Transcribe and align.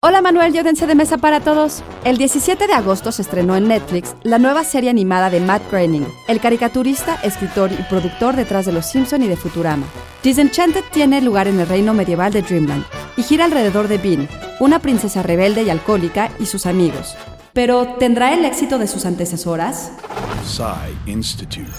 Hola 0.00 0.22
Manuel, 0.22 0.52
llévense 0.52 0.86
de 0.86 0.94
mesa 0.94 1.18
para 1.18 1.40
todos. 1.40 1.82
El 2.04 2.18
17 2.18 2.68
de 2.68 2.72
agosto 2.72 3.10
se 3.10 3.22
estrenó 3.22 3.56
en 3.56 3.66
Netflix 3.66 4.14
la 4.22 4.38
nueva 4.38 4.62
serie 4.62 4.90
animada 4.90 5.28
de 5.28 5.40
Matt 5.40 5.68
Groening, 5.72 6.06
el 6.28 6.38
caricaturista, 6.38 7.16
escritor 7.24 7.72
y 7.72 7.82
productor 7.82 8.36
detrás 8.36 8.64
de 8.66 8.70
Los 8.70 8.86
Simpson 8.86 9.24
y 9.24 9.26
de 9.26 9.36
Futurama. 9.36 9.88
Disenchanted 10.22 10.84
tiene 10.92 11.20
lugar 11.20 11.48
en 11.48 11.58
el 11.58 11.66
reino 11.66 11.94
medieval 11.94 12.32
de 12.32 12.42
Dreamland 12.42 12.84
y 13.16 13.24
gira 13.24 13.46
alrededor 13.46 13.88
de 13.88 13.98
Bean, 13.98 14.28
una 14.60 14.78
princesa 14.78 15.24
rebelde 15.24 15.64
y 15.64 15.70
alcohólica, 15.70 16.30
y 16.38 16.46
sus 16.46 16.66
amigos. 16.66 17.16
Pero, 17.52 17.96
¿tendrá 17.98 18.32
el 18.34 18.44
éxito 18.44 18.78
de 18.78 18.86
sus 18.86 19.04
antecesoras? 19.04 19.90
Institute. 21.06 21.70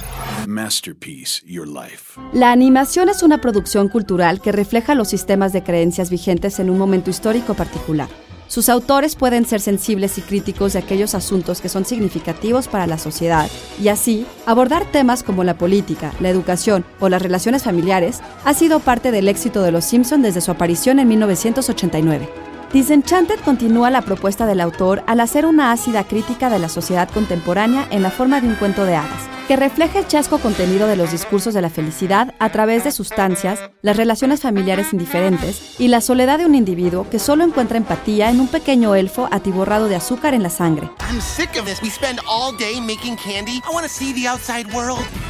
Masterpiece 0.47 1.41
Your 1.45 1.67
Life. 1.67 2.19
La 2.33 2.51
animación 2.51 3.09
es 3.09 3.23
una 3.23 3.39
producción 3.41 3.89
cultural 3.89 4.41
que 4.41 4.51
refleja 4.51 4.95
los 4.95 5.09
sistemas 5.09 5.53
de 5.53 5.63
creencias 5.63 6.09
vigentes 6.09 6.59
en 6.59 6.69
un 6.69 6.77
momento 6.77 7.09
histórico 7.09 7.53
particular. 7.53 8.09
Sus 8.47 8.67
autores 8.67 9.15
pueden 9.15 9.45
ser 9.45 9.61
sensibles 9.61 10.17
y 10.17 10.21
críticos 10.21 10.73
de 10.73 10.79
aquellos 10.79 11.13
asuntos 11.15 11.61
que 11.61 11.69
son 11.69 11.85
significativos 11.85 12.67
para 12.67 12.87
la 12.87 12.97
sociedad 12.97 13.49
y 13.81 13.89
así 13.89 14.25
abordar 14.45 14.85
temas 14.91 15.23
como 15.23 15.43
la 15.43 15.57
política, 15.57 16.11
la 16.19 16.29
educación 16.29 16.83
o 16.99 17.09
las 17.09 17.21
relaciones 17.21 17.63
familiares 17.63 18.21
ha 18.45 18.53
sido 18.53 18.79
parte 18.79 19.11
del 19.11 19.27
éxito 19.27 19.61
de 19.61 19.71
Los 19.71 19.85
Simpson 19.85 20.21
desde 20.21 20.41
su 20.41 20.51
aparición 20.51 20.99
en 20.99 21.07
1989. 21.07 22.48
Disenchanted 22.73 23.39
continúa 23.39 23.89
la 23.89 24.03
propuesta 24.03 24.45
del 24.45 24.61
autor 24.61 25.03
al 25.07 25.21
hacer 25.21 25.47
una 25.47 25.71
ácida 25.71 26.03
crítica 26.03 26.51
de 26.51 26.59
la 26.59 26.69
sociedad 26.69 27.09
contemporánea 27.09 27.87
en 27.89 28.03
la 28.03 28.11
forma 28.11 28.41
de 28.41 28.47
un 28.47 28.53
cuento 28.53 28.85
de 28.85 28.95
hadas, 28.95 29.27
que 29.47 29.55
refleja 29.55 29.97
el 29.97 30.07
chasco 30.07 30.37
contenido 30.37 30.85
de 30.85 30.95
los 30.95 31.11
discursos 31.11 31.55
de 31.55 31.63
la 31.63 31.71
felicidad 31.71 32.35
a 32.37 32.51
través 32.51 32.83
de 32.83 32.91
sustancias, 32.91 33.59
las 33.81 33.97
relaciones 33.97 34.41
familiares 34.41 34.93
indiferentes 34.93 35.79
y 35.79 35.87
la 35.87 35.99
soledad 35.99 36.37
de 36.37 36.45
un 36.45 36.53
individuo 36.53 37.09
que 37.09 37.17
solo 37.17 37.43
encuentra 37.43 37.77
empatía 37.79 38.29
en 38.29 38.39
un 38.39 38.47
pequeño 38.47 38.93
elfo 38.93 39.27
atiborrado 39.31 39.87
de 39.87 39.95
azúcar 39.95 40.35
en 40.35 40.43
la 40.43 40.51
sangre. 40.51 40.91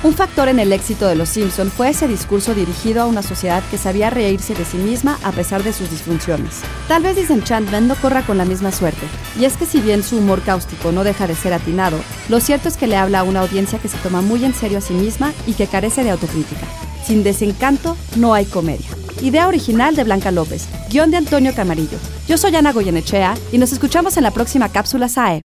Un 0.01 0.13
factor 0.13 0.47
en 0.47 0.59
el 0.59 0.71
éxito 0.71 1.09
de 1.09 1.15
Los 1.15 1.27
Simpson 1.27 1.69
fue 1.69 1.89
ese 1.89 2.07
discurso 2.07 2.55
dirigido 2.55 3.01
a 3.01 3.05
una 3.05 3.21
sociedad 3.21 3.61
que 3.69 3.77
sabía 3.77 4.09
reírse 4.09 4.53
de 4.53 4.63
sí 4.63 4.77
misma 4.77 5.19
a 5.23 5.33
pesar 5.33 5.61
de 5.61 5.73
sus 5.73 5.91
disfunciones. 5.91 6.61
Tal 6.87 7.03
vez 7.03 7.17
Disenchantment 7.17 7.85
no 7.85 7.95
corra 7.95 8.25
con 8.25 8.37
la 8.37 8.45
misma 8.45 8.71
suerte, 8.71 9.05
y 9.37 9.43
es 9.43 9.57
que 9.57 9.65
si 9.65 9.81
bien 9.81 10.01
su 10.01 10.17
humor 10.17 10.41
cáustico 10.41 10.93
no 10.93 11.03
deja 11.03 11.27
de 11.27 11.35
ser 11.35 11.51
atinado, 11.51 11.99
lo 12.29 12.39
cierto 12.39 12.69
es 12.69 12.77
que 12.77 12.87
le 12.87 12.95
habla 12.95 13.19
a 13.19 13.23
una 13.23 13.41
audiencia 13.41 13.77
que 13.77 13.89
se 13.89 13.97
toma 13.97 14.21
muy 14.21 14.45
en 14.45 14.53
serio 14.53 14.77
a 14.77 14.81
sí 14.81 14.93
misma 14.93 15.33
y 15.45 15.53
que 15.53 15.67
carece 15.67 16.05
de 16.05 16.11
autocrítica. 16.11 16.65
Sin 17.05 17.21
desencanto 17.21 17.97
no 18.15 18.33
hay 18.33 18.45
comedia. 18.45 18.87
Idea 19.21 19.49
original 19.49 19.97
de 19.97 20.05
Blanca 20.05 20.31
López, 20.31 20.65
guion 20.89 21.11
de 21.11 21.17
Antonio 21.17 21.53
Camarillo. 21.53 21.97
Yo 22.25 22.37
soy 22.37 22.55
Ana 22.55 22.71
Goyenechea 22.71 23.35
y 23.51 23.57
nos 23.57 23.73
escuchamos 23.73 24.15
en 24.15 24.23
la 24.23 24.31
próxima 24.31 24.69
cápsula 24.69 25.09
SAE. 25.09 25.37